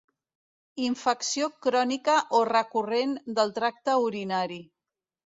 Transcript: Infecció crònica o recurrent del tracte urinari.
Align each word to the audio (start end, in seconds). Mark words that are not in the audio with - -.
Infecció 0.83 1.49
crònica 1.65 2.15
o 2.37 2.39
recurrent 2.49 3.13
del 3.41 3.53
tracte 3.59 3.99
urinari. 4.07 4.59